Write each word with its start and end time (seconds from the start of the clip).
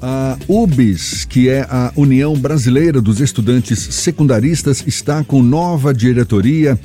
A 0.00 0.38
UBS, 0.46 1.24
que 1.24 1.48
é 1.48 1.62
a 1.62 1.92
União 1.96 2.34
Brasileira 2.34 3.00
dos 3.00 3.20
Estudantes 3.20 3.78
Secundaristas, 3.78 4.84
está 4.86 5.24
com 5.24 5.42
nova 5.42 5.92
diretoria 5.92 6.78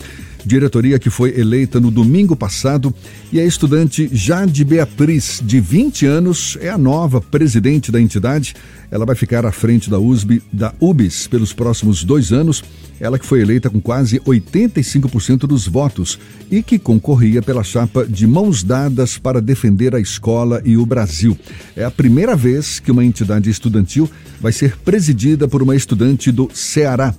diretoria 0.45 1.00
que 1.00 1.09
foi 1.09 1.37
eleita 1.40 1.80
no 1.80 1.90
domingo 1.90 2.35
passado, 2.35 2.93
e 3.32 3.40
a 3.40 3.45
estudante 3.45 4.09
Jade 4.11 4.64
Beatriz, 4.64 5.42
de 5.43 5.59
20 5.59 6.05
anos, 6.05 6.58
é 6.62 6.69
a 6.69 6.77
nova 6.77 7.19
presidente 7.19 7.92
da 7.92 8.00
entidade. 8.00 8.56
Ela 8.92 9.06
vai 9.06 9.16
ficar 9.16 9.46
à 9.46 9.52
frente 9.52 9.89
da 9.89 10.00
USB, 10.00 10.42
da 10.52 10.74
UBS 10.79 11.28
pelos 11.28 11.52
próximos 11.52 12.04
dois 12.04 12.32
anos. 12.32 12.64
Ela 13.00 13.18
que 13.18 13.25
foi 13.25 13.42
eleita 13.42 13.70
com 13.70 13.82
quase 13.82 14.20
85% 14.20 15.48
dos 15.48 15.68
votos 15.68 16.20
e 16.52 16.62
que 16.62 16.78
concorria 16.78 17.41
pela 17.41 17.64
chapa 17.64 18.05
de 18.05 18.28
mãos 18.28 18.64
dadas 18.64 19.18
para 19.18 19.41
defender 19.41 19.96
a 19.96 20.00
escola 20.00 20.62
e 20.64 20.78
o 20.78 20.86
Brasil. 20.86 21.38
É 21.75 21.84
a 21.84 21.91
primeira 21.91 22.36
vez 22.36 22.80
que 22.80 22.91
uma 22.91 23.04
entidade 23.04 23.50
estudantil 23.50 24.10
vai 24.39 24.52
ser 24.52 24.78
presidida 24.78 25.47
por 25.47 25.64
uma 25.64 25.75
estudante 25.75 26.32
do 26.32 26.50
Ceará 26.54 27.16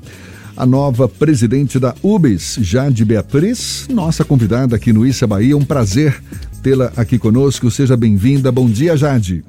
a 0.56 0.64
nova 0.64 1.08
presidente 1.08 1.78
da 1.78 1.94
UBS, 2.02 2.58
Jade 2.60 3.04
Beatriz, 3.04 3.88
nossa 3.90 4.24
convidada 4.24 4.76
aqui 4.76 4.92
no 4.92 5.04
Issa 5.04 5.26
Bahia. 5.26 5.56
Um 5.56 5.64
prazer 5.64 6.22
tê-la 6.62 6.92
aqui 6.96 7.18
conosco. 7.18 7.70
Seja 7.70 7.96
bem-vinda. 7.96 8.52
Bom 8.52 8.68
dia, 8.68 8.96
Jade. 8.96 9.44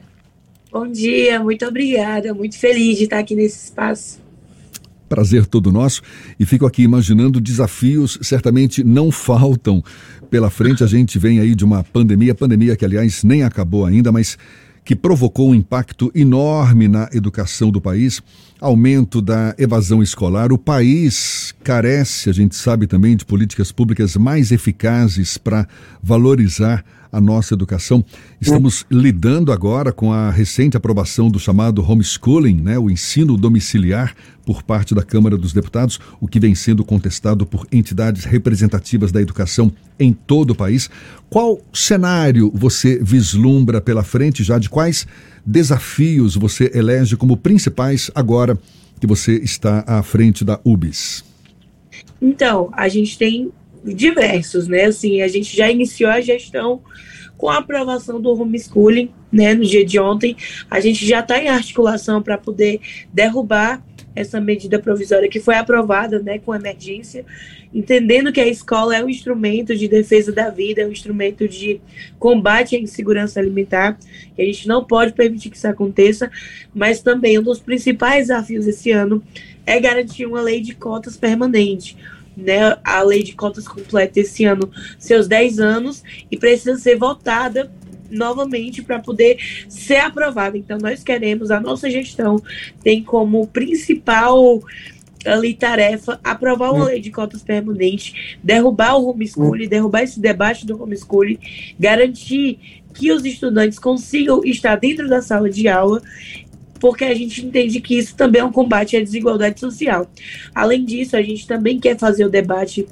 Bom 0.72 0.92
dia, 0.92 1.42
muito 1.42 1.66
obrigada. 1.66 2.34
Muito 2.34 2.58
feliz 2.58 2.98
de 2.98 3.04
estar 3.04 3.20
aqui 3.20 3.36
nesse 3.36 3.66
espaço. 3.66 4.20
Prazer 5.08 5.46
todo 5.46 5.72
nosso. 5.72 6.02
E 6.40 6.46
fico 6.46 6.66
aqui 6.66 6.82
imaginando 6.82 7.40
desafios, 7.40 8.18
certamente 8.22 8.84
não 8.84 9.12
faltam 9.12 9.84
pela 10.30 10.50
frente. 10.50 10.84
A 10.84 10.88
gente 10.88 11.20
vem 11.20 11.40
aí 11.40 11.54
de 11.54 11.64
uma 11.64 11.84
pandemia, 11.84 12.34
pandemia 12.34 12.76
que, 12.76 12.84
aliás, 12.84 13.24
nem 13.24 13.44
acabou 13.44 13.86
ainda, 13.86 14.12
mas 14.12 14.38
que 14.86 14.96
provocou 14.96 15.50
um 15.50 15.56
impacto 15.56 16.12
enorme 16.14 16.88
na 16.88 17.10
educação 17.12 17.72
do 17.72 17.82
país, 17.82 18.22
aumento 18.62 19.20
da 19.20 19.56
evasão 19.58 20.04
escolar. 20.04 20.54
O 20.54 20.60
país 20.60 21.56
carece, 21.64 22.30
a 22.30 22.34
gente 22.34 22.56
sabe 22.56 22.86
também, 22.86 23.16
de 23.16 23.26
políticas 23.26 23.72
públicas 23.72 24.16
mais 24.16 24.52
eficazes 24.52 25.40
para 25.40 25.68
valorizar 26.04 26.86
a 27.16 27.22
nossa 27.22 27.54
educação. 27.54 28.04
Estamos 28.42 28.86
lidando 28.92 29.54
agora 29.54 29.94
com 29.94 30.12
a 30.12 30.30
recente 30.30 30.76
aprovação 30.76 31.30
do 31.30 31.40
chamado 31.40 31.82
homeschooling, 31.82 32.62
né, 32.62 32.78
o 32.78 32.90
ensino 32.90 33.38
domiciliar 33.38 34.14
por 34.46 34.62
parte 34.62 34.94
da 34.94 35.02
Câmara 35.02 35.38
dos 35.38 35.54
Deputados, 35.54 35.98
o 36.20 36.28
que 36.28 36.42
vem 36.42 36.54
sendo 36.54 36.84
contestado 36.84 37.46
por 37.46 37.66
entidades 37.72 38.26
representativas 38.26 39.14
da 39.14 39.22
educação 39.22 39.72
em 39.98 40.12
todo 40.12 40.52
o 40.52 40.56
país. 40.56 40.90
Qual 41.30 41.62
cenário 41.74 42.52
você 42.54 43.00
vislumbra 43.02 43.80
pela 43.80 44.04
frente 44.04 44.44
já 44.44 44.60
de 44.60 44.70
quais 44.70 45.08
desafios 45.46 46.36
você 46.36 46.70
elege 46.74 47.16
como 47.16 47.38
principais 47.38 48.12
agora 48.14 48.60
que 49.00 49.08
você 49.08 49.38
está 49.38 49.86
à 49.88 50.04
frente 50.04 50.44
da 50.44 50.60
UBS? 50.66 51.24
Então, 52.22 52.70
a 52.74 52.90
gente 52.90 53.18
tem 53.18 53.52
diversos, 53.94 54.68
né? 54.68 54.86
Assim, 54.86 55.22
a 55.22 55.28
gente 55.28 55.56
já 55.56 55.70
iniciou 55.70 56.10
a 56.10 56.22
gestão 56.22 56.82
com 57.38 57.50
a 57.50 57.58
aprovação 57.58 58.20
do 58.20 58.32
homeschooling, 58.32 59.12
né, 59.32 59.54
no 59.54 59.66
dia 59.66 59.86
de 59.86 60.00
ontem. 60.00 60.36
A 60.70 60.80
gente 60.80 61.06
já 61.06 61.20
está 61.20 61.38
em 61.38 61.50
articulação 61.50 62.22
para 62.22 62.38
poder 62.38 62.80
derrubar 63.14 63.84
essa 64.16 64.40
medida 64.40 64.80
provisória 64.80 65.28
que 65.28 65.42
foi 65.42 65.56
aprovada, 65.56 66.20
né, 66.20 66.40
com 66.40 66.56
emergência, 66.56 67.26
entendendo 67.74 68.32
que 68.32 68.40
a 68.40 68.48
escola 68.48 68.96
é 68.96 69.04
um 69.04 69.10
instrumento 69.10 69.76
de 69.76 69.90
defesa 69.90 70.32
da 70.32 70.50
vida, 70.50 70.82
é 70.82 70.88
um 70.88 70.92
instrumento 70.92 71.46
de 71.50 71.82
combate 72.18 72.78
à 72.78 72.80
insegurança 72.80 73.42
alimentar, 73.42 74.00
que 74.34 74.42
a 74.42 74.46
gente 74.46 74.70
não 74.70 74.86
pode 74.86 75.12
permitir 75.12 75.50
que 75.50 75.58
isso 75.58 75.68
aconteça, 75.68 76.32
mas 76.74 77.02
também 77.02 77.38
um 77.38 77.44
dos 77.44 77.60
principais 77.60 78.28
desafios 78.28 78.66
esse 78.66 78.92
ano 78.92 79.22
é 79.66 79.78
garantir 79.82 80.26
uma 80.26 80.42
lei 80.42 80.62
de 80.62 80.74
cotas 80.74 81.18
permanente 81.18 81.98
né, 82.36 82.78
a 82.84 83.02
lei 83.02 83.24
de 83.24 83.34
cotas 83.34 83.68
completa 83.68 84.20
esse 84.20 84.46
ano 84.46 84.70
seus 85.00 85.28
10 85.28 85.60
anos 85.60 86.04
e 86.30 86.38
precisa 86.38 86.78
ser 86.78 86.98
votada 86.98 87.72
novamente 88.10 88.82
para 88.82 89.00
poder 89.00 89.38
ser 89.68 89.98
aprovada. 89.98 90.58
Então, 90.58 90.78
nós 90.78 91.04
queremos, 91.04 91.52
a 91.52 91.60
nossa 91.60 91.90
gestão 91.90 92.42
tem 92.84 93.04
como 93.04 93.48
principal 93.48 94.62
ali 95.26 95.56
tarefa 95.56 96.20
aprovar 96.24 96.72
uma 96.72 96.86
hum. 96.86 96.88
lei 96.88 97.00
de 97.00 97.10
cotas 97.10 97.42
permanente, 97.42 98.38
derrubar 98.44 98.96
o 98.96 99.10
homeschooling, 99.10 99.66
hum. 99.66 99.70
derrubar 99.70 100.04
esse 100.04 100.20
debate 100.20 100.66
do 100.66 100.82
homeschooling, 100.82 101.40
garantir 101.80 102.60
que 102.94 103.12
os 103.12 103.26
estudantes 103.26 103.78
consigam 103.78 104.42
estar 104.46 104.76
dentro 104.78 105.10
da 105.10 105.22
sala 105.22 105.50
de 105.50 105.68
aula 105.68 106.02
porque 106.80 107.06
a 107.06 107.14
gente 107.14 107.46
entende 107.46 107.80
que 107.80 107.98
isso 107.98 108.16
também 108.16 108.42
é 108.42 108.46
um 108.46 108.52
combate 108.52 108.98
à 108.98 109.02
desigualdade 109.02 109.60
social. 109.60 110.10
Além 110.54 110.84
disso, 110.84 111.16
a 111.16 111.22
gente 111.22 111.48
também 111.48 111.80
quer 111.80 111.98
fazer 111.98 112.26
o 112.26 112.30
debate 112.30 112.88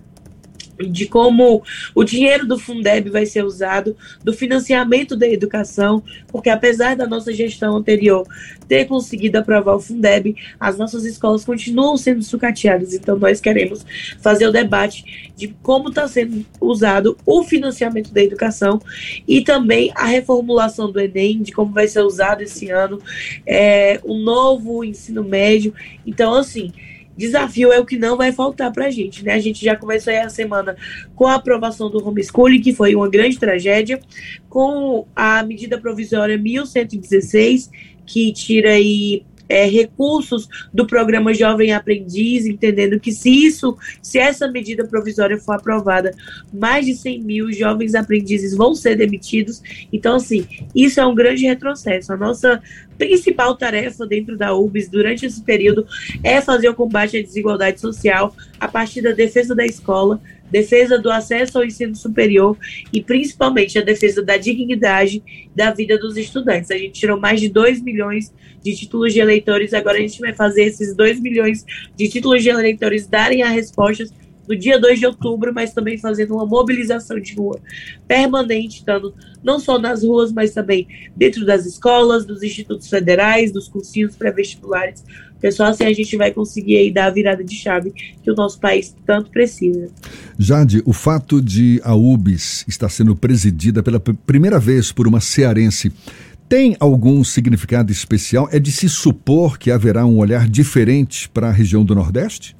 de 0.88 1.07
como 1.07 1.63
o 1.94 2.03
dinheiro 2.03 2.47
do 2.47 2.57
Fundeb 2.57 3.09
vai 3.09 3.25
ser 3.25 3.44
usado, 3.44 3.95
do 4.23 4.33
financiamento 4.33 5.16
da 5.16 5.27
educação, 5.27 6.03
porque 6.27 6.49
apesar 6.49 6.95
da 6.95 7.07
nossa 7.07 7.33
gestão 7.33 7.77
anterior 7.77 8.25
ter 8.67 8.85
conseguido 8.85 9.38
aprovar 9.38 9.75
o 9.75 9.79
Fundeb, 9.79 10.35
as 10.59 10.77
nossas 10.77 11.05
escolas 11.05 11.45
continuam 11.45 11.97
sendo 11.97 12.23
sucateadas. 12.23 12.94
Então, 12.94 13.17
nós 13.17 13.39
queremos 13.39 13.85
fazer 14.19 14.47
o 14.47 14.51
debate 14.51 15.31
de 15.35 15.49
como 15.61 15.89
está 15.89 16.07
sendo 16.07 16.45
usado 16.59 17.17
o 17.25 17.44
financiamento 17.44 18.13
da 18.13 18.23
educação 18.23 18.81
e 19.27 19.41
também 19.41 19.91
a 19.95 20.05
reformulação 20.05 20.91
do 20.91 21.00
Enem, 21.00 21.41
de 21.41 21.51
como 21.51 21.73
vai 21.73 21.88
ser 21.88 22.01
usado 22.01 22.41
esse 22.41 22.69
ano, 22.69 23.00
é, 23.45 24.00
o 24.03 24.17
novo 24.17 24.83
ensino 24.83 25.23
médio. 25.23 25.73
Então, 26.05 26.33
assim 26.33 26.71
desafio 27.16 27.72
é 27.72 27.79
o 27.79 27.85
que 27.85 27.97
não 27.97 28.18
vai 28.18 28.31
faltar 28.31 28.72
para 28.72 28.85
a 28.85 28.91
gente, 28.91 29.24
né? 29.24 29.34
A 29.34 29.40
gente 29.40 29.63
já 29.63 29.75
começou 29.75 30.12
aí 30.12 30.19
a 30.19 30.29
semana 30.29 30.75
com 31.16 31.28
a 31.28 31.35
aprovação 31.35 31.90
do 31.90 32.06
homeschooling, 32.06 32.62
que 32.62 32.74
foi 32.74 32.96
uma 32.96 33.09
grande 33.09 33.38
tragédia, 33.38 34.00
com 34.50 35.06
a 35.16 35.44
medida 35.44 35.79
provisória 35.79 36.38
1116, 36.38 37.69
que 38.06 38.31
tira 38.34 38.72
aí 38.72 39.24
é, 39.47 39.65
recursos 39.65 40.47
do 40.73 40.85
programa 40.85 41.33
Jovem 41.33 41.73
Aprendiz, 41.73 42.45
entendendo 42.45 42.99
que 42.99 43.11
se 43.11 43.29
isso, 43.29 43.77
se 44.01 44.17
essa 44.17 44.47
medida 44.47 44.85
provisória 44.85 45.37
for 45.37 45.55
aprovada, 45.55 46.11
mais 46.53 46.85
de 46.85 46.95
100 46.95 47.21
mil 47.21 47.51
jovens 47.51 47.95
aprendizes 47.95 48.55
vão 48.55 48.73
ser 48.73 48.95
demitidos. 48.95 49.61
Então, 49.91 50.15
assim, 50.15 50.45
isso 50.75 50.99
é 50.99 51.05
um 51.05 51.15
grande 51.15 51.45
retrocesso. 51.45 52.13
A 52.13 52.17
nossa 52.17 52.61
principal 52.97 53.55
tarefa 53.55 54.05
dentro 54.05 54.37
da 54.37 54.53
UBS 54.53 54.87
durante 54.87 55.25
esse 55.25 55.41
período 55.41 55.85
é 56.23 56.41
fazer 56.41 56.69
o 56.69 56.75
combate 56.75 57.17
à 57.17 57.21
desigualdade 57.21 57.79
social 57.79 58.35
a 58.59 58.67
partir 58.67 59.01
da 59.01 59.11
defesa 59.11 59.55
da 59.55 59.65
escola, 59.65 60.21
defesa 60.53 60.99
do 60.99 61.09
acesso 61.09 61.57
ao 61.57 61.65
ensino 61.65 61.95
superior 61.95 62.55
e 62.93 63.01
principalmente 63.01 63.79
a 63.79 63.81
defesa 63.81 64.21
da 64.21 64.37
dignidade 64.37 65.23
da 65.55 65.71
vida 65.71 65.97
dos 65.97 66.15
estudantes. 66.15 66.69
A 66.69 66.77
gente 66.77 66.99
tirou 66.99 67.19
mais 67.19 67.41
de 67.41 67.49
2 67.49 67.81
milhões 67.81 68.31
de 68.63 68.75
títulos 68.75 69.11
de 69.11 69.19
eleitores, 69.19 69.73
agora 69.73 69.97
a 69.97 70.01
gente 70.01 70.19
vai 70.19 70.31
fazer 70.31 70.65
esses 70.65 70.95
2 70.95 71.19
milhões 71.19 71.65
de 71.97 72.07
títulos 72.07 72.43
de 72.43 72.49
eleitores 72.49 73.07
darem 73.07 73.41
as 73.41 73.51
respostas 73.51 74.13
no 74.47 74.55
dia 74.55 74.79
2 74.79 74.99
de 74.99 75.05
outubro, 75.05 75.53
mas 75.53 75.73
também 75.73 75.97
fazendo 75.97 76.35
uma 76.35 76.45
mobilização 76.45 77.19
de 77.19 77.35
rua 77.35 77.59
permanente, 78.07 78.77
estando 78.77 79.13
não 79.43 79.59
só 79.59 79.77
nas 79.79 80.03
ruas, 80.03 80.31
mas 80.31 80.53
também 80.53 80.87
dentro 81.15 81.45
das 81.45 81.65
escolas, 81.65 82.25
dos 82.25 82.43
institutos 82.43 82.87
federais, 82.89 83.51
dos 83.51 83.67
cursinhos 83.67 84.15
pré-vestibulares. 84.15 85.03
Pessoal, 85.39 85.69
assim 85.71 85.83
a 85.83 85.93
gente 85.93 86.15
vai 86.15 86.31
conseguir 86.31 86.77
aí 86.77 86.89
dar 86.89 87.07
a 87.07 87.09
virada 87.09 87.43
de 87.43 87.53
chave 87.53 87.91
que 87.91 88.31
o 88.31 88.33
nosso 88.33 88.59
país 88.59 88.95
tanto 89.05 89.29
precisa. 89.29 89.89
Jade, 90.39 90.81
o 90.85 90.93
fato 90.93 91.41
de 91.41 91.81
a 91.83 91.93
UBS 91.93 92.63
estar 92.65 92.87
sendo 92.87 93.13
presidida 93.13 93.83
pela 93.83 93.99
primeira 93.99 94.57
vez 94.57 94.93
por 94.93 95.05
uma 95.05 95.19
cearense 95.19 95.91
tem 96.47 96.77
algum 96.79 97.23
significado 97.23 97.91
especial? 97.91 98.47
É 98.51 98.59
de 98.59 98.71
se 98.71 98.88
supor 98.88 99.57
que 99.57 99.71
haverá 99.71 100.06
um 100.06 100.18
olhar 100.18 100.47
diferente 100.47 101.27
para 101.27 101.50
a 101.50 101.51
região 101.51 101.83
do 101.83 101.95
Nordeste? 101.95 102.56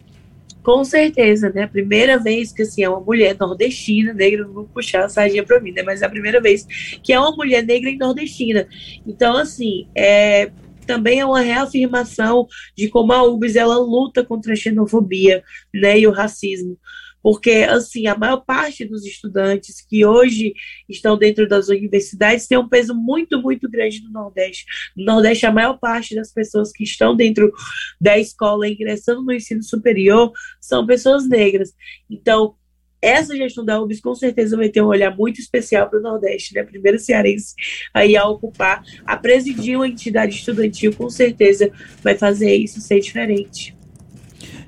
Com 0.64 0.84
certeza, 0.86 1.52
né? 1.54 1.64
A 1.64 1.68
primeira 1.68 2.18
vez 2.18 2.54
que 2.54 2.62
assim, 2.62 2.84
é 2.84 2.90
uma 2.90 3.02
mulher 3.02 3.36
nordestina, 3.38 4.14
negra, 4.14 4.46
não 4.46 4.54
vou 4.54 4.64
puxar 4.64 5.04
a 5.04 5.10
sardinha 5.10 5.44
para 5.44 5.60
mim, 5.60 5.72
né? 5.72 5.84
Mas 5.84 6.02
é 6.02 6.06
a 6.06 6.10
primeira 6.10 6.40
vez 6.40 6.66
que 7.04 7.12
é 7.12 7.20
uma 7.20 7.36
mulher 7.36 7.64
negra 7.66 7.90
e 7.90 7.98
nordestina. 7.98 8.66
Então, 9.06 9.36
assim, 9.36 9.88
é, 9.94 10.52
também 10.88 11.20
é 11.20 11.26
uma 11.26 11.42
reafirmação 11.42 12.48
de 12.78 12.88
como 12.88 13.12
a 13.12 13.24
UBS 13.24 13.58
ela 13.58 13.78
luta 13.78 14.24
contra 14.24 14.54
a 14.54 14.56
xenofobia 14.56 15.44
né, 15.74 16.00
e 16.00 16.08
o 16.08 16.12
racismo 16.12 16.78
porque 17.24 17.66
assim 17.70 18.06
a 18.06 18.18
maior 18.18 18.42
parte 18.42 18.84
dos 18.84 19.06
estudantes 19.06 19.82
que 19.82 20.06
hoje 20.06 20.54
estão 20.90 21.18
dentro 21.18 21.48
das 21.48 21.70
universidades 21.70 22.46
tem 22.46 22.58
um 22.58 22.68
peso 22.68 22.94
muito 22.94 23.42
muito 23.42 23.70
grande 23.72 24.04
no 24.04 24.12
Nordeste. 24.12 24.66
No 24.96 25.06
Nordeste 25.06 25.46
a 25.46 25.52
maior 25.52 25.80
parte 25.80 26.14
das 26.14 26.32
pessoas 26.34 26.72
que 26.74 26.84
estão 26.84 27.16
dentro 27.16 27.52
da 28.00 28.20
escola 28.20 28.68
ingressando 28.68 29.24
no 29.24 29.32
ensino 29.32 29.64
superior 29.64 30.32
são 30.60 30.86
pessoas 30.86 31.28
negras. 31.28 31.74
Então 32.10 32.56
essa 33.02 33.36
gestão 33.36 33.66
da 33.66 33.82
UBS 33.82 34.00
com 34.00 34.16
certeza 34.16 34.56
vai 34.56 34.70
ter 34.70 34.82
um 34.82 34.88
olhar 34.88 35.14
muito 35.16 35.40
especial 35.40 35.90
para 35.90 36.00
o 36.00 36.02
Nordeste, 36.02 36.54
né? 36.56 36.64
Primeiro 36.64 36.98
cearense 36.98 37.54
aí 37.94 38.16
a 38.16 38.26
ocupar, 38.26 38.82
a 39.06 39.18
presidir 39.18 39.76
uma 39.76 39.88
entidade 39.88 40.36
estudantil, 40.36 40.94
com 40.96 41.10
certeza 41.10 41.70
vai 42.02 42.18
fazer 42.18 42.56
isso 42.56 42.80
ser 42.80 43.02
diferente. 43.02 43.76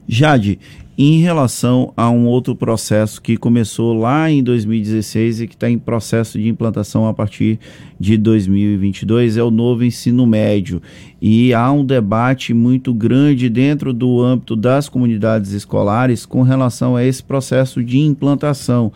Jade, 0.08 0.60
em 0.98 1.20
relação 1.20 1.92
a 1.98 2.10
um 2.10 2.26
outro 2.26 2.56
processo 2.56 3.22
que 3.22 3.36
começou 3.36 3.94
lá 3.94 4.32
em 4.32 4.42
2016 4.42 5.42
e 5.42 5.48
que 5.48 5.56
está 5.56 5.70
em 5.70 5.78
processo 5.78 6.40
de 6.40 6.48
implantação 6.48 7.06
a 7.06 7.14
partir 7.14 7.60
de 8.00 8.18
2022, 8.18 9.36
é 9.36 9.44
o 9.44 9.52
novo 9.52 9.84
ensino 9.84 10.26
médio. 10.26 10.82
E 11.22 11.54
há 11.54 11.70
um 11.72 11.84
debate 11.84 12.54
muito 12.54 12.94
grande 12.94 13.50
dentro 13.50 13.94
do 13.94 14.22
âmbito 14.22 14.56
das 14.56 14.88
comunidades 14.88 15.52
escolares 15.52 16.26
com 16.26 16.44
relação 16.44 16.96
a 16.96 17.04
esse 17.04 17.22
processo 17.22 17.84
de 17.84 18.00
implantação 18.00 18.92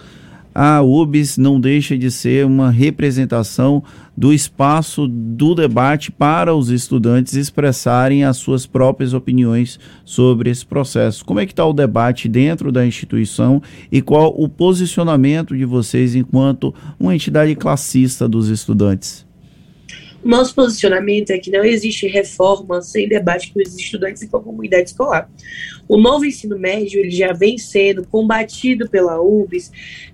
a 0.53 0.81
UBS 0.81 1.37
não 1.37 1.59
deixa 1.59 1.97
de 1.97 2.09
ser 2.09 2.45
uma 2.45 2.71
representação 2.71 3.83
do 4.17 4.33
espaço 4.33 5.07
do 5.07 5.55
debate 5.55 6.11
para 6.11 6.53
os 6.53 6.69
estudantes 6.69 7.35
expressarem 7.35 8.25
as 8.25 8.37
suas 8.37 8.65
próprias 8.65 9.13
opiniões 9.13 9.79
sobre 10.03 10.49
esse 10.49 10.65
processo. 10.65 11.23
Como 11.23 11.39
é 11.39 11.45
que 11.45 11.53
está 11.53 11.65
o 11.65 11.73
debate 11.73 12.27
dentro 12.27 12.71
da 12.71 12.85
instituição 12.85 13.61
e 13.91 14.01
qual 14.01 14.33
o 14.37 14.49
posicionamento 14.49 15.55
de 15.55 15.65
vocês 15.65 16.15
enquanto 16.15 16.73
uma 16.99 17.15
entidade 17.15 17.55
classista 17.55 18.27
dos 18.27 18.49
estudantes? 18.49 19.28
Nosso 20.23 20.53
posicionamento 20.53 21.31
é 21.31 21.37
que 21.37 21.49
não 21.49 21.63
existe 21.63 22.05
reforma 22.07 22.81
sem 22.81 23.07
debate 23.07 23.53
com 23.53 23.61
os 23.61 23.75
estudantes 23.75 24.21
e 24.21 24.27
com 24.27 24.37
a 24.37 24.43
comunidade 24.43 24.89
escolar. 24.89 25.29
O 25.87 25.97
novo 25.97 26.25
ensino 26.25 26.59
médio 26.59 26.99
ele 26.99 27.09
já 27.09 27.31
vem 27.31 27.57
sendo 27.57 28.05
combatido 28.05 28.89
pela 28.89 29.21
UBS 29.21 29.71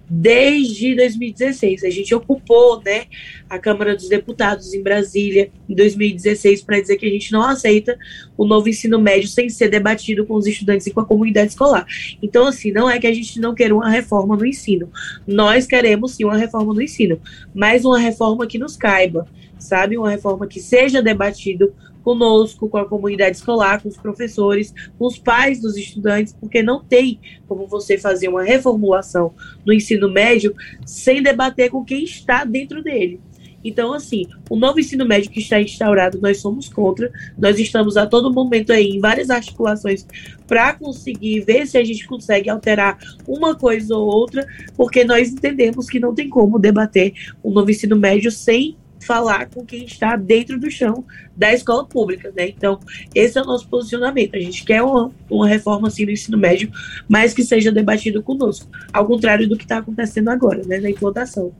desde 0.07 0.95
2016. 0.95 1.83
A 1.83 1.89
gente 1.89 2.13
ocupou 2.13 2.81
né, 2.83 3.05
a 3.49 3.57
Câmara 3.57 3.95
dos 3.95 4.07
Deputados 4.07 4.73
em 4.73 4.81
Brasília 4.81 5.49
em 5.67 5.73
2016 5.73 6.61
para 6.61 6.79
dizer 6.79 6.97
que 6.97 7.05
a 7.07 7.09
gente 7.09 7.31
não 7.31 7.41
aceita 7.41 7.97
o 8.37 8.45
novo 8.45 8.69
ensino 8.69 9.01
médio 9.01 9.27
sem 9.27 9.49
ser 9.49 9.69
debatido 9.69 10.25
com 10.25 10.35
os 10.35 10.45
estudantes 10.45 10.85
e 10.85 10.91
com 10.91 11.01
a 11.01 11.05
comunidade 11.05 11.49
escolar. 11.49 11.85
Então, 12.21 12.45
assim, 12.45 12.71
não 12.71 12.89
é 12.89 12.99
que 12.99 13.07
a 13.07 13.13
gente 13.13 13.39
não 13.39 13.55
queira 13.55 13.73
uma 13.73 13.89
reforma 13.89 14.37
no 14.37 14.45
ensino. 14.45 14.89
Nós 15.25 15.65
queremos 15.65 16.13
sim 16.13 16.23
uma 16.23 16.37
reforma 16.37 16.73
no 16.73 16.81
ensino, 16.81 17.19
mas 17.53 17.83
uma 17.83 17.99
reforma 17.99 18.45
que 18.45 18.59
nos 18.59 18.77
caiba 18.77 19.27
sabe? 19.65 19.97
Uma 19.97 20.09
reforma 20.09 20.47
que 20.47 20.59
seja 20.59 21.01
debatido 21.01 21.73
conosco, 22.03 22.69
com 22.69 22.77
a 22.77 22.87
comunidade 22.87 23.37
escolar, 23.37 23.81
com 23.81 23.89
os 23.89 23.97
professores, 23.97 24.71
com 24.97 25.07
os 25.07 25.17
pais 25.17 25.59
dos 25.59 25.75
estudantes, 25.75 26.33
porque 26.39 26.61
não 26.61 26.83
tem 26.83 27.19
como 27.47 27.65
você 27.65 27.97
fazer 27.97 28.27
uma 28.27 28.43
reformulação 28.43 29.33
no 29.65 29.73
ensino 29.73 30.07
médio 30.07 30.53
sem 30.85 31.23
debater 31.23 31.71
com 31.71 31.83
quem 31.83 32.03
está 32.03 32.45
dentro 32.45 32.83
dele. 32.83 33.19
Então, 33.65 33.93
assim, 33.93 34.27
o 34.47 34.55
novo 34.55 34.79
ensino 34.79 35.07
médio 35.07 35.31
que 35.31 35.39
está 35.39 35.59
instaurado, 35.59 36.21
nós 36.21 36.39
somos 36.39 36.69
contra. 36.69 37.11
Nós 37.35 37.57
estamos 37.57 37.97
a 37.97 38.05
todo 38.05 38.31
momento 38.31 38.71
aí 38.71 38.89
em 38.91 38.99
várias 38.99 39.31
articulações 39.31 40.05
para 40.45 40.73
conseguir 40.73 41.39
ver 41.39 41.65
se 41.65 41.75
a 41.75 41.83
gente 41.83 42.05
consegue 42.05 42.47
alterar 42.47 42.99
uma 43.27 43.55
coisa 43.55 43.95
ou 43.95 44.05
outra, 44.05 44.45
porque 44.77 45.03
nós 45.03 45.29
entendemos 45.29 45.89
que 45.89 45.99
não 45.99 46.13
tem 46.13 46.29
como 46.29 46.59
debater 46.59 47.13
o 47.41 47.49
novo 47.49 47.71
ensino 47.71 47.95
médio 47.95 48.29
sem 48.29 48.77
falar 49.05 49.49
com 49.49 49.65
quem 49.65 49.85
está 49.85 50.15
dentro 50.15 50.59
do 50.59 50.69
chão 50.69 51.05
da 51.35 51.53
escola 51.53 51.85
pública, 51.85 52.31
né? 52.35 52.49
Então, 52.49 52.79
esse 53.13 53.37
é 53.37 53.41
o 53.41 53.45
nosso 53.45 53.67
posicionamento. 53.67 54.35
A 54.35 54.39
gente 54.39 54.63
quer 54.63 54.81
uma, 54.81 55.11
uma 55.29 55.47
reforma 55.47 55.87
assim 55.87 56.05
no 56.05 56.11
ensino 56.11 56.37
médio, 56.37 56.71
mas 57.07 57.33
que 57.33 57.43
seja 57.43 57.71
debatido 57.71 58.23
conosco, 58.23 58.67
ao 58.91 59.05
contrário 59.05 59.47
do 59.47 59.57
que 59.57 59.63
está 59.63 59.77
acontecendo 59.77 60.29
agora, 60.29 60.61
né, 60.65 60.79
na 60.79 60.89
implantação. 60.89 61.51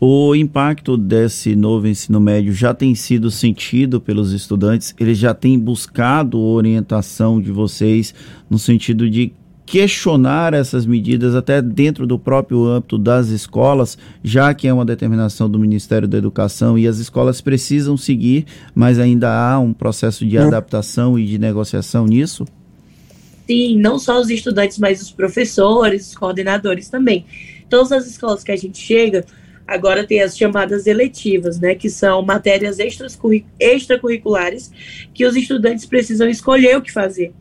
O 0.00 0.34
impacto 0.34 0.96
desse 0.96 1.54
novo 1.54 1.86
ensino 1.86 2.20
médio 2.20 2.52
já 2.52 2.74
tem 2.74 2.94
sido 2.94 3.30
sentido 3.30 4.00
pelos 4.00 4.32
estudantes, 4.32 4.94
eles 4.98 5.18
já 5.18 5.32
têm 5.32 5.58
buscado 5.58 6.40
orientação 6.40 7.40
de 7.40 7.52
vocês 7.52 8.14
no 8.48 8.58
sentido 8.58 9.08
de 9.08 9.32
questionar 9.70 10.52
essas 10.52 10.84
medidas 10.84 11.36
até 11.36 11.62
dentro 11.62 12.04
do 12.04 12.18
próprio 12.18 12.66
âmbito 12.66 12.98
das 12.98 13.28
escolas, 13.28 13.96
já 14.20 14.52
que 14.52 14.66
é 14.66 14.72
uma 14.72 14.84
determinação 14.84 15.48
do 15.48 15.60
Ministério 15.60 16.08
da 16.08 16.18
Educação 16.18 16.76
e 16.76 16.88
as 16.88 16.98
escolas 16.98 17.40
precisam 17.40 17.96
seguir, 17.96 18.46
mas 18.74 18.98
ainda 18.98 19.32
há 19.32 19.60
um 19.60 19.72
processo 19.72 20.26
de 20.26 20.36
adaptação 20.36 21.16
e 21.16 21.24
de 21.24 21.38
negociação 21.38 22.04
nisso? 22.04 22.44
Sim, 23.46 23.78
não 23.78 23.96
só 23.96 24.20
os 24.20 24.28
estudantes, 24.28 24.76
mas 24.76 25.00
os 25.00 25.12
professores, 25.12 26.08
os 26.08 26.16
coordenadores 26.16 26.88
também. 26.88 27.24
Todas 27.68 27.92
as 27.92 28.08
escolas 28.08 28.42
que 28.42 28.50
a 28.50 28.56
gente 28.56 28.78
chega, 28.78 29.24
agora 29.68 30.04
tem 30.04 30.20
as 30.20 30.36
chamadas 30.36 30.88
eletivas, 30.88 31.60
né, 31.60 31.76
que 31.76 31.88
são 31.88 32.22
matérias 32.22 32.78
extracurriculares 33.60 34.72
que 35.14 35.24
os 35.24 35.36
estudantes 35.36 35.86
precisam 35.86 36.28
escolher 36.28 36.76
o 36.76 36.82
que 36.82 36.90
fazer. 36.90 37.32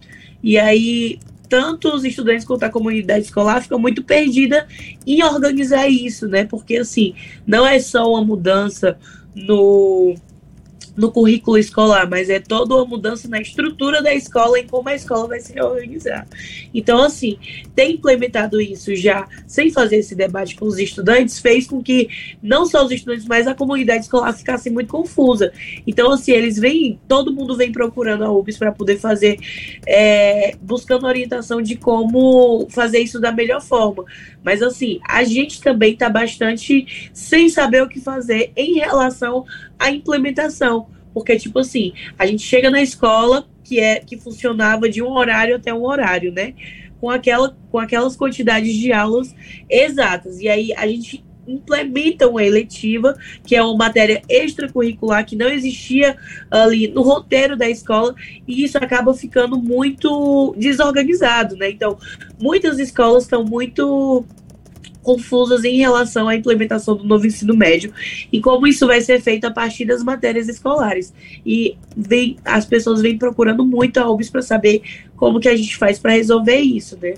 E 0.44 0.60
aí 0.60 1.18
tanto 1.50 1.94
os 1.94 2.06
estudantes 2.06 2.46
quanto 2.46 2.64
a 2.64 2.70
comunidade 2.70 3.26
escolar 3.26 3.62
ficam 3.62 3.80
muito 3.80 4.04
perdida 4.04 4.68
em 5.06 5.24
organizar 5.24 5.90
isso, 5.90 6.28
né? 6.28 6.46
Porque 6.46 6.78
assim, 6.78 7.16
não 7.46 7.66
é 7.66 7.80
só 7.80 8.10
uma 8.10 8.24
mudança 8.24 8.98
no 9.36 10.16
no 11.00 11.12
currículo 11.12 11.58
escolar, 11.58 12.10
mas 12.10 12.30
é 12.30 12.40
toda 12.42 12.76
uma 12.76 12.86
mudança 12.86 13.28
na 13.30 13.40
estrutura 13.40 14.04
da 14.04 14.14
escola 14.14 14.60
e 14.60 14.66
como 14.66 14.90
a 14.90 14.96
escola 14.96 15.30
vai 15.30 15.40
se 15.40 15.54
reorganizar. 15.54 16.28
Então, 16.74 17.02
assim, 17.02 17.40
ter 17.74 17.90
implementado 17.90 18.60
isso 18.60 18.94
já 18.94 19.26
sem 19.48 19.72
fazer 19.72 19.96
esse 19.98 20.14
debate 20.14 20.56
com 20.56 20.66
os 20.66 20.78
estudantes 20.78 21.40
fez 21.40 21.66
com 21.66 21.82
que 21.82 22.10
não 22.44 22.66
só 22.66 22.86
os 22.86 22.92
estudantes, 22.92 23.26
mas 23.26 23.48
a 23.48 23.56
comunidade 23.56 24.04
escolar 24.04 24.34
ficasse 24.34 24.70
muito 24.70 24.90
confusa. 24.90 25.54
Então, 25.88 26.12
assim, 26.12 26.34
eles 26.34 26.60
vêm, 26.60 27.00
todo 27.08 27.34
mundo 27.34 27.56
vem 27.56 27.72
procurando 27.72 28.26
a 28.26 28.32
UBS 28.32 28.58
para 28.58 28.74
poder 28.74 28.98
fazer, 28.98 29.40
é, 29.88 30.54
buscando 30.62 31.08
orientação 31.08 31.62
de 31.62 31.78
como 31.78 32.68
fazer 32.70 33.00
isso 33.00 33.22
da 33.22 33.32
melhor 33.32 33.62
forma. 33.62 34.04
Mas, 34.44 34.62
assim, 34.62 35.00
a 35.08 35.24
gente 35.24 35.62
também 35.62 35.94
está 35.94 36.10
bastante 36.10 37.10
sem 37.14 37.48
saber 37.48 37.84
o 37.84 37.88
que 37.88 38.02
fazer 38.02 38.52
em 38.54 38.74
relação 38.74 39.46
à 39.78 39.90
implementação. 39.90 40.89
Porque, 41.14 41.38
tipo 41.38 41.60
assim, 41.60 41.94
a 42.18 42.26
gente 42.26 42.44
chega 42.44 42.70
na 42.70 42.82
escola 42.82 43.48
que 43.64 43.80
é 43.80 44.00
que 44.00 44.18
funcionava 44.18 44.90
de 44.90 45.02
um 45.02 45.12
horário 45.12 45.56
até 45.56 45.74
um 45.74 45.84
horário, 45.84 46.32
né? 46.32 46.54
Com, 47.00 47.10
aquela, 47.10 47.56
com 47.72 47.78
aquelas 47.78 48.16
quantidades 48.16 48.74
de 48.74 48.92
aulas 48.92 49.34
exatas. 49.70 50.40
E 50.40 50.50
aí 50.50 50.74
a 50.76 50.88
gente 50.88 51.24
implementa 51.48 52.28
uma 52.28 52.44
eletiva, 52.44 53.18
que 53.46 53.56
é 53.56 53.64
uma 53.64 53.76
matéria 53.76 54.22
extracurricular 54.30 55.26
que 55.26 55.36
não 55.36 55.48
existia 55.48 56.16
ali 56.50 56.88
no 56.88 57.02
roteiro 57.02 57.58
da 57.58 57.70
escola, 57.70 58.14
e 58.48 58.64
isso 58.64 58.78
acaba 58.78 59.14
ficando 59.14 59.58
muito 59.58 60.54
desorganizado, 60.58 61.56
né? 61.56 61.70
Então, 61.70 61.98
muitas 62.40 62.78
escolas 62.80 63.24
estão 63.24 63.44
muito 63.44 64.26
confusas 65.02 65.64
em 65.64 65.78
relação 65.78 66.28
à 66.28 66.36
implementação 66.36 66.96
do 66.96 67.04
novo 67.04 67.26
ensino 67.26 67.56
médio 67.56 67.92
e 68.32 68.40
como 68.42 68.68
isso 68.68 68.86
vai 68.86 69.02
ser 69.02 69.22
feito 69.22 69.46
a 69.46 69.52
partir 69.52 69.86
das 69.86 70.04
matérias 70.04 70.48
escolares. 70.48 71.14
E 71.46 71.76
vem, 71.96 72.38
as 72.44 72.66
pessoas 72.66 73.02
vêm 73.02 73.18
procurando 73.18 73.66
muito 73.66 73.98
a 73.98 74.10
UBS 74.10 74.30
para 74.30 74.42
saber 74.42 74.82
como 75.16 75.40
que 75.40 75.50
a 75.50 75.56
gente 75.56 75.78
faz 75.78 76.00
para 76.00 76.14
resolver 76.14 76.60
isso, 76.60 76.98
né? 77.02 77.14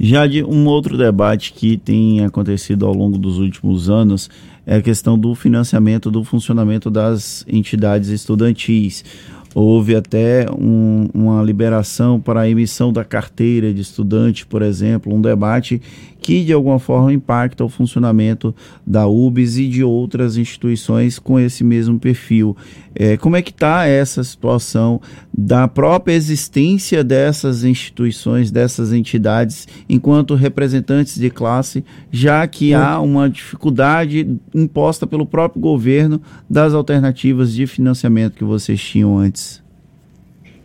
Já 0.00 0.26
de 0.26 0.44
um 0.44 0.66
outro 0.66 0.96
debate 0.96 1.52
que 1.52 1.76
tem 1.76 2.24
acontecido 2.24 2.86
ao 2.86 2.94
longo 2.94 3.18
dos 3.18 3.38
últimos 3.38 3.90
anos 3.90 4.30
é 4.64 4.76
a 4.76 4.82
questão 4.82 5.18
do 5.18 5.34
financiamento 5.34 6.10
do 6.10 6.22
funcionamento 6.22 6.90
das 6.90 7.44
entidades 7.48 8.08
estudantis. 8.10 9.04
Houve 9.54 9.96
até 9.96 10.46
um, 10.52 11.08
uma 11.12 11.42
liberação 11.42 12.20
para 12.20 12.42
a 12.42 12.48
emissão 12.48 12.92
da 12.92 13.02
carteira 13.02 13.72
de 13.72 13.80
estudante, 13.80 14.46
por 14.46 14.62
exemplo, 14.62 15.12
um 15.12 15.20
debate 15.20 15.80
que 16.28 16.44
de 16.44 16.52
alguma 16.52 16.78
forma 16.78 17.10
impacta 17.10 17.64
o 17.64 17.70
funcionamento 17.70 18.54
da 18.86 19.06
UBS 19.06 19.56
e 19.56 19.66
de 19.66 19.82
outras 19.82 20.36
instituições 20.36 21.18
com 21.18 21.40
esse 21.40 21.64
mesmo 21.64 21.98
perfil. 21.98 22.54
É, 22.94 23.16
como 23.16 23.34
é 23.34 23.40
que 23.40 23.50
está 23.50 23.86
essa 23.86 24.22
situação 24.22 25.00
da 25.32 25.66
própria 25.66 26.12
existência 26.12 27.02
dessas 27.02 27.64
instituições, 27.64 28.50
dessas 28.50 28.92
entidades, 28.92 29.66
enquanto 29.88 30.34
representantes 30.34 31.18
de 31.18 31.30
classe, 31.30 31.82
já 32.12 32.46
que 32.46 32.74
há 32.74 33.00
uma 33.00 33.30
dificuldade 33.30 34.38
imposta 34.54 35.06
pelo 35.06 35.24
próprio 35.24 35.62
governo 35.62 36.20
das 36.50 36.74
alternativas 36.74 37.54
de 37.54 37.66
financiamento 37.66 38.36
que 38.36 38.44
vocês 38.44 38.78
tinham 38.78 39.16
antes? 39.16 39.66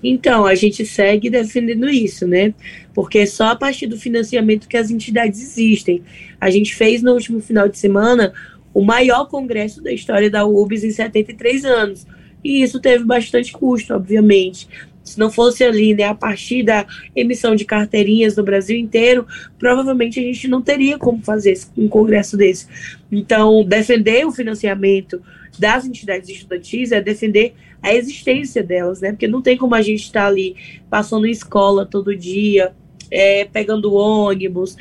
Então, 0.04 0.46
a 0.46 0.54
gente 0.54 0.86
segue 0.86 1.30
defendendo 1.30 1.90
isso, 1.90 2.28
né? 2.28 2.54
Porque 2.94 3.20
é 3.20 3.26
só 3.26 3.46
a 3.46 3.56
partir 3.56 3.88
do 3.88 3.98
financiamento 3.98 4.68
que 4.68 4.76
as 4.76 4.92
entidades 4.92 5.42
existem. 5.42 6.04
A 6.42 6.50
gente 6.50 6.76
fez 6.76 7.02
no 7.02 7.14
último 7.14 7.40
final 7.40 7.70
de 7.70 7.78
semana 7.78 8.34
o 8.74 8.84
maior 8.84 9.26
congresso 9.30 9.82
da 9.82 9.94
história 9.94 10.30
da 10.30 10.46
UBS 10.46 10.84
em 10.84 10.92
73 10.92 11.64
anos. 11.64 12.08
E 12.44 12.62
isso 12.62 12.82
teve 12.82 13.06
bastante 13.06 13.54
custo, 13.54 13.94
obviamente. 13.94 14.68
Se 15.04 15.20
não 15.20 15.30
fosse 15.30 15.64
ali, 15.64 15.94
né, 15.94 16.06
a 16.06 16.16
partir 16.16 16.64
da 16.64 16.86
emissão 17.16 17.56
de 17.56 17.66
carteirinhas 17.66 18.36
no 18.38 18.44
Brasil 18.44 18.78
inteiro, 18.78 19.28
provavelmente 19.60 20.20
a 20.20 20.24
gente 20.24 20.48
não 20.48 20.62
teria 20.62 20.98
como 20.98 21.22
fazer 21.22 21.60
um 21.78 21.88
congresso 21.88 22.38
desse. 22.38 22.68
Então, 23.12 23.64
defender 23.64 24.26
o 24.26 24.32
financiamento 24.32 25.22
das 25.60 25.86
entidades 25.86 26.30
estudantis 26.30 26.92
é 26.92 27.02
defender 27.02 27.54
a 27.82 27.94
existência 27.94 28.64
delas, 28.64 29.02
né? 29.02 29.12
Porque 29.12 29.28
não 29.28 29.42
tem 29.42 29.58
como 29.58 29.76
a 29.76 29.82
gente 29.82 30.04
estar 30.04 30.22
tá 30.22 30.28
ali 30.28 30.56
passando 30.90 31.28
escola 31.28 31.86
todo 31.86 32.16
dia, 32.16 32.74
é, 33.12 33.46
pegando 33.46 33.94
ônibus, 33.94 34.78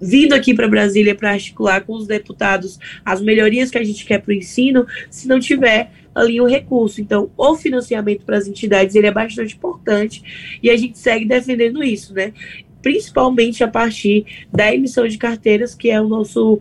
vindo 0.00 0.34
aqui 0.34 0.54
para 0.54 0.68
Brasília 0.68 1.14
para 1.14 1.30
articular 1.30 1.80
com 1.80 1.94
os 1.94 2.06
deputados 2.06 2.78
as 3.04 3.20
melhorias 3.20 3.70
que 3.70 3.78
a 3.78 3.84
gente 3.84 4.04
quer 4.04 4.20
para 4.20 4.30
o 4.30 4.34
ensino, 4.34 4.86
se 5.10 5.26
não 5.26 5.40
tiver 5.40 5.90
ali 6.16 6.40
um 6.40 6.48
recurso. 6.48 7.00
Então, 7.00 7.30
o 7.36 7.54
financiamento 7.54 8.24
para 8.24 8.38
as 8.38 8.48
entidades 8.48 8.96
ele 8.96 9.06
é 9.06 9.12
bastante 9.12 9.54
importante 9.54 10.58
e 10.62 10.70
a 10.70 10.76
gente 10.76 10.98
segue 10.98 11.26
defendendo 11.26 11.84
isso, 11.84 12.14
né? 12.14 12.32
Principalmente 12.80 13.62
a 13.62 13.68
partir 13.68 14.24
da 14.50 14.72
emissão 14.74 15.06
de 15.06 15.18
carteiras, 15.18 15.74
que 15.74 15.90
é 15.90 16.00
o 16.00 16.08
nosso 16.08 16.58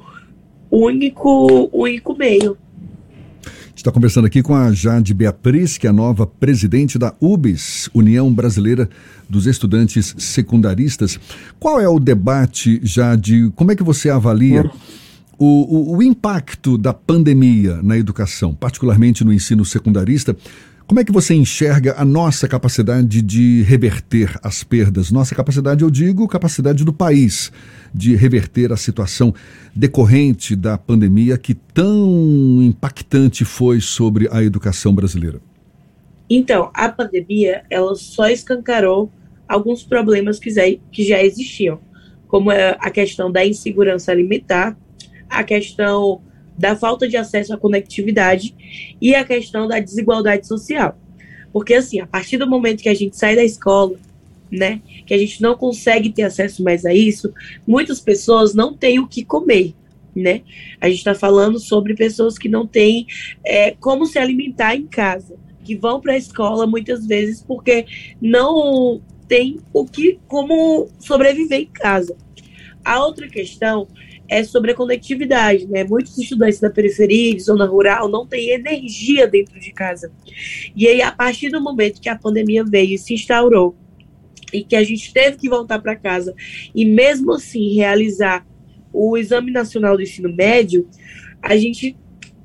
único, 0.70 1.70
único 1.72 2.18
meio. 2.18 2.58
Está 3.74 3.92
conversando 3.92 4.26
aqui 4.26 4.42
com 4.42 4.56
a 4.56 4.72
Jade 4.72 5.14
Beatriz, 5.14 5.78
que 5.78 5.86
é 5.86 5.90
a 5.90 5.94
nova 5.94 6.26
presidente 6.26 6.98
da 6.98 7.14
UBS, 7.22 7.90
União 7.94 8.34
Brasileira 8.34 8.90
dos 9.30 9.46
Estudantes 9.46 10.16
Secundaristas. 10.18 11.20
Qual 11.60 11.80
é 11.80 11.88
o 11.88 12.00
debate, 12.00 12.80
Jade? 12.84 13.52
Como 13.56 13.72
é 13.72 13.76
que 13.76 13.84
você 13.84 14.10
avalia 14.10 14.70
o, 15.38 15.94
o, 15.94 15.98
o 15.98 16.04
impacto 16.04 16.78
da 16.78 16.94
pandemia 16.94 17.82
na 17.82 17.98
educação, 17.98 18.54
particularmente 18.54 19.24
no 19.24 19.34
ensino 19.34 19.66
secundarista? 19.66 20.36
Como 20.88 21.00
é 21.00 21.04
que 21.04 21.12
você 21.12 21.34
enxerga 21.34 21.96
a 21.98 22.06
nossa 22.06 22.48
capacidade 22.48 23.20
de 23.20 23.64
reverter 23.64 24.38
as 24.44 24.64
perdas? 24.64 25.10
Nossa 25.10 25.34
capacidade, 25.34 25.84
eu 25.84 25.90
digo, 25.90 26.28
capacidade 26.28 26.86
do 26.86 26.94
país 26.94 27.52
de 27.92 28.16
reverter 28.16 28.72
a 28.72 28.78
situação 28.78 29.34
decorrente 29.76 30.56
da 30.56 30.78
pandemia 30.78 31.40
que 31.40 31.56
tão 31.56 32.62
impactante 32.62 33.44
foi 33.44 33.82
sobre 33.82 34.30
a 34.32 34.44
educação 34.44 34.94
brasileira. 34.94 35.42
Então, 36.30 36.70
a 36.72 36.88
pandemia, 36.88 37.64
ela 37.70 37.96
só 37.96 38.30
escancarou 38.30 39.12
alguns 39.48 39.84
problemas 39.84 40.38
que 40.38 40.52
já, 40.52 41.24
existiam, 41.24 41.80
como 42.28 42.52
a 42.52 42.90
questão 42.92 43.32
da 43.32 43.44
insegurança 43.44 44.12
alimentar, 44.12 44.78
a 45.30 45.44
questão 45.44 46.22
da 46.58 46.76
falta 46.76 47.08
de 47.08 47.18
acesso 47.18 47.54
à 47.54 47.58
conectividade 47.58 48.56
e 49.02 49.14
a 49.14 49.26
questão 49.26 49.68
da 49.68 49.80
desigualdade 49.80 50.48
social. 50.48 50.98
Porque, 51.52 51.74
assim, 51.74 52.00
a 52.00 52.08
partir 52.08 52.38
do 52.38 52.50
momento 52.50 52.84
que 52.84 52.90
a 52.90 52.94
gente 52.94 53.18
sai 53.18 53.36
da 53.36 53.44
escola, 53.44 53.96
né, 54.52 54.82
que 55.06 55.14
a 55.14 55.18
gente 55.18 55.42
não 55.42 55.56
consegue 55.56 56.12
ter 56.12 56.24
acesso 56.24 56.64
mais 56.64 56.86
a 56.86 56.94
isso, 56.94 57.34
muitas 57.68 58.00
pessoas 58.00 58.54
não 58.54 58.74
têm 58.74 59.00
o 59.00 59.08
que 59.08 59.26
comer, 59.26 59.74
né? 60.16 60.42
A 60.80 60.88
gente 60.88 61.00
está 61.00 61.16
falando 61.16 61.60
sobre 61.60 61.94
pessoas 61.94 62.38
que 62.38 62.48
não 62.48 62.66
têm 62.66 63.06
é, 63.44 63.72
como 63.72 64.06
se 64.06 64.18
alimentar 64.18 64.76
em 64.76 64.86
casa, 64.86 65.36
que 65.64 65.76
vão 65.76 66.00
para 66.00 66.14
a 66.14 66.18
escola 66.18 66.68
muitas 66.68 67.06
vezes 67.06 67.42
porque 67.42 67.86
não 68.22 69.02
tem 69.28 69.60
o 69.74 69.86
que 69.86 70.20
como 70.28 70.88
sobreviver 71.00 71.62
em 71.62 71.66
casa. 71.66 72.16
A 72.84 73.04
outra 73.04 73.28
questão 73.28 73.88
é 74.28 74.44
sobre 74.44 74.72
a 74.72 74.76
conectividade, 74.76 75.68
né? 75.68 75.84
Muitos 75.84 76.18
estudantes 76.18 76.60
da 76.60 76.70
periferia, 76.70 77.36
de 77.36 77.42
zona 77.42 77.66
rural, 77.66 78.10
não 78.10 78.26
têm 78.26 78.50
energia 78.50 79.28
dentro 79.28 79.60
de 79.60 79.72
casa. 79.72 80.12
E 80.76 80.88
aí, 80.88 81.02
a 81.02 81.12
partir 81.12 81.50
do 81.50 81.62
momento 81.62 82.02
que 82.02 82.10
a 82.10 82.18
pandemia 82.18 82.64
veio 82.64 82.96
e 82.96 82.98
se 82.98 83.14
instaurou, 83.14 83.76
e 84.54 84.64
que 84.64 84.76
a 84.76 84.84
gente 84.84 85.14
teve 85.14 85.38
que 85.38 85.50
voltar 85.50 85.80
para 85.80 85.96
casa, 85.96 86.34
e 86.74 86.86
mesmo 86.86 87.34
assim 87.34 87.76
realizar 87.76 88.46
o 88.92 89.18
Exame 89.18 89.52
Nacional 89.52 89.98
do 89.98 90.04
Ensino 90.04 90.34
Médio, 90.34 90.88
a 91.42 91.58
gente 91.58 91.96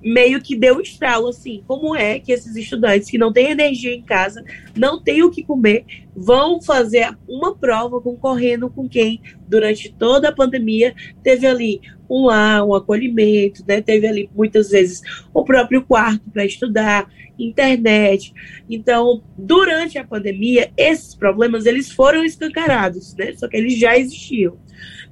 meio 0.03 0.41
que 0.41 0.57
deu 0.57 0.77
um 0.77 0.81
estralo, 0.81 1.29
assim, 1.29 1.63
como 1.67 1.95
é 1.95 2.19
que 2.19 2.33
esses 2.33 2.57
estudantes 2.57 3.11
que 3.11 3.19
não 3.19 3.33
têm 3.33 3.51
energia 3.51 3.95
em 3.95 4.03
casa, 4.03 4.45
não 4.77 5.03
têm 5.03 5.23
o 5.23 5.31
que 5.31 5.43
comer, 5.43 5.85
vão 6.15 6.61
fazer 6.61 7.17
uma 7.29 7.55
prova 7.55 8.01
concorrendo 8.01 8.71
com 8.71 8.89
quem, 8.89 9.21
durante 9.49 9.93
toda 9.93 10.29
a 10.29 10.35
pandemia, 10.35 10.95
teve 11.23 11.47
ali 11.47 11.81
um 12.09 12.27
lar, 12.27 12.65
um 12.67 12.75
acolhimento, 12.75 13.63
né? 13.67 13.81
Teve 13.81 14.07
ali, 14.07 14.31
muitas 14.35 14.71
vezes, 14.71 15.01
o 15.33 15.45
próprio 15.45 15.83
quarto 15.83 16.29
para 16.31 16.45
estudar, 16.45 17.09
internet. 17.39 18.35
Então, 18.69 19.23
durante 19.37 19.99
a 19.99 20.05
pandemia, 20.05 20.73
esses 20.77 21.15
problemas, 21.15 21.67
eles 21.67 21.91
foram 21.91 22.25
escancarados, 22.25 23.15
né? 23.15 23.33
Só 23.37 23.49
que 23.49 23.57
eles 23.57 23.79
já 23.79 23.97
existiam. 23.97 24.59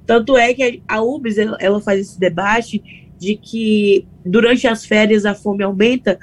Tanto 0.04 0.36
é 0.36 0.54
que 0.54 0.82
a 0.88 1.02
UBS, 1.02 1.36
ela 1.60 1.80
faz 1.80 2.00
esse 2.00 2.18
debate 2.18 3.07
de 3.18 3.36
que 3.36 4.06
durante 4.24 4.66
as 4.66 4.84
férias 4.84 5.24
a 5.24 5.34
fome 5.34 5.62
aumenta 5.62 6.18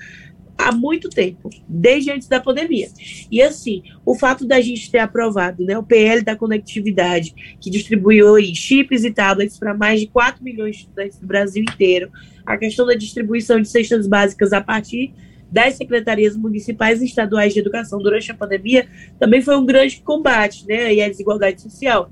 há 0.57 0.71
muito 0.71 1.09
tempo, 1.09 1.49
desde 1.67 2.11
antes 2.11 2.27
da 2.27 2.39
pandemia. 2.39 2.87
E 3.29 3.41
assim, 3.41 3.83
o 4.05 4.15
fato 4.15 4.45
da 4.45 4.61
gente 4.61 4.89
ter 4.89 4.99
aprovado 4.99 5.63
né, 5.63 5.77
o 5.77 5.83
PL 5.83 6.23
da 6.23 6.35
conectividade, 6.35 7.57
que 7.59 7.69
distribuiu 7.69 8.37
chips 8.53 9.03
e 9.03 9.11
tablets 9.11 9.59
para 9.59 9.73
mais 9.73 9.99
de 9.99 10.07
4 10.07 10.43
milhões 10.43 10.77
de 10.77 10.81
estudantes 10.83 11.19
do 11.19 11.27
Brasil 11.27 11.63
inteiro, 11.63 12.09
a 12.45 12.57
questão 12.57 12.85
da 12.85 12.95
distribuição 12.95 13.59
de 13.59 13.67
cestas 13.67 14.07
básicas 14.07 14.53
a 14.53 14.61
partir 14.61 15.13
das 15.51 15.75
secretarias 15.75 16.35
municipais 16.35 17.01
e 17.01 17.05
estaduais 17.05 17.53
de 17.53 17.59
educação 17.59 17.99
durante 17.99 18.31
a 18.31 18.35
pandemia, 18.35 18.87
também 19.19 19.41
foi 19.41 19.55
um 19.55 19.65
grande 19.65 20.01
combate, 20.01 20.65
né, 20.67 20.93
e 20.93 21.01
a 21.01 21.07
desigualdade 21.07 21.61
social 21.61 22.11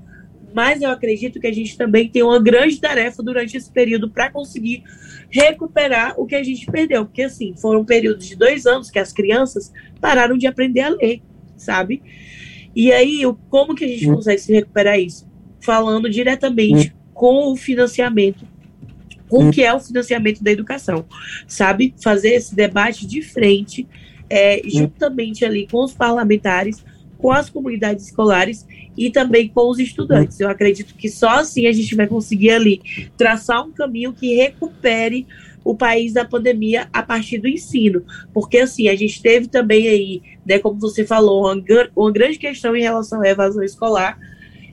mas 0.54 0.80
eu 0.80 0.90
acredito 0.90 1.40
que 1.40 1.48
a 1.48 1.52
gente 1.52 1.76
também 1.76 2.08
tem 2.08 2.22
uma 2.22 2.40
grande 2.40 2.80
tarefa 2.80 3.22
durante 3.24 3.56
esse 3.56 3.70
período 3.70 4.08
para 4.08 4.30
conseguir 4.30 4.84
recuperar 5.28 6.14
o 6.16 6.24
que 6.26 6.36
a 6.36 6.44
gente 6.44 6.64
perdeu, 6.66 7.04
porque 7.04 7.22
assim, 7.22 7.54
foram 7.56 7.84
períodos 7.84 8.24
de 8.26 8.36
dois 8.36 8.64
anos 8.64 8.88
que 8.88 9.00
as 9.00 9.12
crianças 9.12 9.72
pararam 10.00 10.38
de 10.38 10.46
aprender 10.46 10.82
a 10.82 10.90
ler, 10.90 11.20
sabe? 11.56 12.00
E 12.74 12.92
aí, 12.92 13.22
como 13.50 13.74
que 13.74 13.84
a 13.84 13.88
gente 13.88 14.06
consegue 14.06 14.40
se 14.40 14.52
recuperar 14.52 14.98
isso? 14.98 15.28
Falando 15.60 16.08
diretamente 16.08 16.94
com 17.12 17.52
o 17.52 17.56
financiamento, 17.56 18.46
com 19.28 19.48
o 19.48 19.50
que 19.50 19.62
é 19.64 19.74
o 19.74 19.80
financiamento 19.80 20.42
da 20.42 20.52
educação, 20.52 21.04
sabe? 21.48 21.94
Fazer 22.00 22.34
esse 22.34 22.54
debate 22.54 23.06
de 23.06 23.22
frente, 23.22 23.88
é, 24.30 24.62
juntamente 24.64 25.44
ali 25.44 25.66
com 25.68 25.82
os 25.82 25.92
parlamentares, 25.92 26.84
com 27.24 27.32
as 27.32 27.48
comunidades 27.48 28.04
escolares 28.04 28.66
e 28.94 29.10
também 29.10 29.48
com 29.48 29.70
os 29.70 29.78
estudantes. 29.78 30.38
Eu 30.38 30.50
acredito 30.50 30.94
que 30.94 31.08
só 31.08 31.38
assim 31.38 31.66
a 31.66 31.72
gente 31.72 31.94
vai 31.94 32.06
conseguir 32.06 32.50
ali 32.50 32.82
traçar 33.16 33.66
um 33.66 33.72
caminho 33.72 34.12
que 34.12 34.34
recupere 34.34 35.26
o 35.64 35.74
país 35.74 36.12
da 36.12 36.26
pandemia 36.26 36.86
a 36.92 37.02
partir 37.02 37.38
do 37.38 37.48
ensino. 37.48 38.04
Porque 38.34 38.58
assim, 38.58 38.88
a 38.88 38.94
gente 38.94 39.22
teve 39.22 39.48
também 39.48 39.88
aí, 39.88 40.22
né, 40.44 40.58
como 40.58 40.78
você 40.78 41.06
falou, 41.06 41.50
uma, 41.50 41.64
uma 41.96 42.12
grande 42.12 42.36
questão 42.36 42.76
em 42.76 42.82
relação 42.82 43.22
à 43.22 43.26
evasão 43.26 43.62
escolar. 43.62 44.18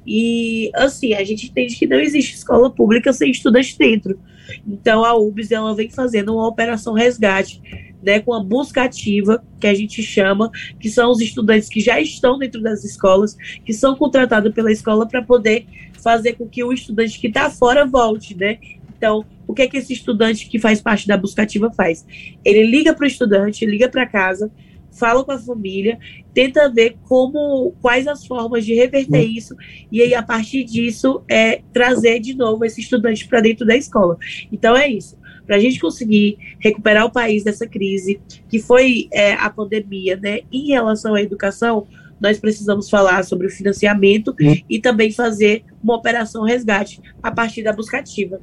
E 0.06 0.72
assim, 0.76 1.14
a 1.14 1.24
gente 1.24 1.48
entende 1.48 1.78
que 1.78 1.88
não 1.88 2.02
existe 2.02 2.36
escola 2.36 2.70
pública 2.70 3.14
sem 3.14 3.32
estudante 3.32 3.78
dentro. 3.78 4.20
Então 4.68 5.06
a 5.06 5.16
UBS 5.16 5.54
ela 5.54 5.74
vem 5.74 5.90
fazendo 5.90 6.34
uma 6.34 6.50
operação 6.50 6.92
resgate 6.92 7.62
né, 8.02 8.20
com 8.20 8.34
a 8.34 8.44
busca 8.44 8.84
ativa, 8.84 9.44
que 9.60 9.68
a 9.68 9.74
gente 9.74 10.02
chama, 10.02 10.52
que 10.80 10.90
são 10.90 11.12
os 11.12 11.22
estudantes 11.22 11.70
que 11.70 11.80
já 11.80 12.00
estão 12.00 12.38
dentro 12.38 12.62
das 12.62 12.84
escolas, 12.84 13.36
que 13.66 13.74
são 13.74 13.96
contratados 13.96 14.54
pela 14.54 14.72
escola 14.72 15.08
para 15.08 15.22
poder 15.22 15.66
fazer 16.02 16.34
com 16.34 16.48
que 16.48 16.64
o 16.64 16.74
estudante 16.74 17.20
que 17.20 17.28
está 17.28 17.50
fora 17.50 17.86
volte, 17.86 18.36
né? 18.36 18.58
Então, 18.98 19.26
o 19.48 19.54
que 19.54 19.64
é 19.64 19.68
que 19.68 19.78
esse 19.78 19.94
estudante 19.94 20.48
que 20.48 20.60
faz 20.60 20.80
parte 20.80 21.08
da 21.08 21.18
busca 21.18 21.42
ativa 21.42 21.72
faz? 21.72 22.06
Ele 22.46 22.64
liga 22.64 22.94
para 22.94 23.04
o 23.04 23.08
estudante, 23.08 23.66
liga 23.66 23.90
para 23.90 24.06
casa, 24.06 24.52
fala 24.92 25.24
com 25.24 25.32
a 25.32 25.40
família, 25.40 25.98
tenta 26.34 26.70
ver 26.70 26.98
como 27.08 27.74
quais 27.82 28.08
as 28.08 28.26
formas 28.26 28.66
de 28.66 28.74
reverter 28.74 29.26
hum. 29.26 29.32
isso 29.36 29.56
e 29.92 30.02
aí 30.02 30.14
a 30.14 30.24
partir 30.24 30.64
disso 30.64 31.24
é 31.30 31.62
trazer 31.74 32.20
de 32.20 32.36
novo 32.36 32.66
esse 32.66 32.82
estudante 32.82 33.28
para 33.28 33.42
dentro 33.42 33.66
da 33.66 33.76
escola. 33.76 34.18
Então 34.52 34.76
é 34.76 34.88
isso 34.88 35.20
para 35.46 35.56
a 35.56 35.60
gente 35.60 35.80
conseguir 35.80 36.38
recuperar 36.60 37.06
o 37.06 37.12
país 37.12 37.44
dessa 37.44 37.68
crise, 37.68 38.22
que 38.48 38.60
foi 38.60 39.10
é, 39.12 39.34
a 39.34 39.50
pandemia, 39.50 40.16
né? 40.16 40.42
Em 40.52 40.68
relação 40.68 41.14
à 41.14 41.22
educação, 41.22 41.88
nós 42.22 42.40
precisamos 42.40 42.90
falar 42.90 43.24
sobre 43.26 43.48
o 43.48 43.50
financiamento 43.50 44.36
uhum. 44.40 44.56
e 44.70 44.80
também 44.80 45.12
fazer 45.12 45.64
uma 45.84 45.96
operação 45.96 46.44
resgate 46.44 47.02
a 47.22 47.32
partir 47.32 47.64
da 47.64 47.74
buscativa. 47.74 48.40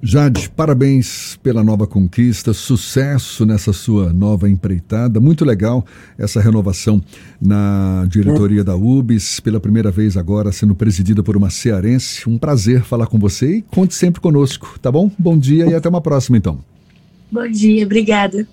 Jade, 0.00 0.48
parabéns 0.50 1.36
pela 1.42 1.64
nova 1.64 1.84
conquista, 1.84 2.52
sucesso 2.52 3.44
nessa 3.44 3.72
sua 3.72 4.12
nova 4.12 4.48
empreitada. 4.48 5.20
Muito 5.20 5.44
legal 5.44 5.84
essa 6.16 6.40
renovação 6.40 7.02
na 7.40 8.06
diretoria 8.08 8.62
da 8.62 8.76
UBS, 8.76 9.40
pela 9.40 9.58
primeira 9.58 9.90
vez 9.90 10.16
agora 10.16 10.52
sendo 10.52 10.72
presidida 10.72 11.20
por 11.20 11.36
uma 11.36 11.50
cearense. 11.50 12.28
Um 12.28 12.38
prazer 12.38 12.82
falar 12.82 13.08
com 13.08 13.18
você 13.18 13.56
e 13.56 13.62
conte 13.62 13.94
sempre 13.94 14.20
conosco, 14.20 14.78
tá 14.80 14.90
bom? 14.90 15.10
Bom 15.18 15.36
dia 15.36 15.66
e 15.66 15.74
até 15.74 15.88
uma 15.88 16.00
próxima 16.00 16.38
então. 16.38 16.60
Bom 17.30 17.48
dia, 17.50 17.84
obrigada. 17.84 18.46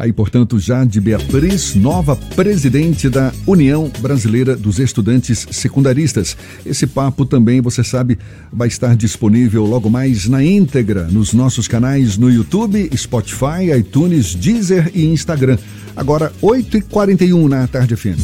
Aí, 0.00 0.14
portanto, 0.14 0.58
Jade 0.58 0.98
Beatriz, 0.98 1.74
nova 1.74 2.16
presidente 2.16 3.10
da 3.10 3.34
União 3.46 3.92
Brasileira 3.98 4.56
dos 4.56 4.78
Estudantes 4.78 5.46
Secundaristas. 5.50 6.38
Esse 6.64 6.86
papo 6.86 7.26
também, 7.26 7.60
você 7.60 7.84
sabe, 7.84 8.18
vai 8.50 8.66
estar 8.66 8.96
disponível 8.96 9.66
logo 9.66 9.90
mais 9.90 10.26
na 10.26 10.42
íntegra 10.42 11.04
nos 11.04 11.34
nossos 11.34 11.68
canais 11.68 12.16
no 12.16 12.30
YouTube, 12.30 12.88
Spotify, 12.96 13.76
iTunes, 13.78 14.34
Deezer 14.34 14.90
e 14.94 15.04
Instagram. 15.04 15.58
Agora, 15.94 16.32
8h41 16.42 17.46
na 17.46 17.66
tarde 17.66 17.94
fina. 17.94 18.16